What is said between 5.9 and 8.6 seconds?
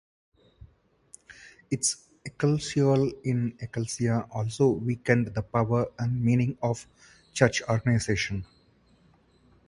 and meaning of church organization.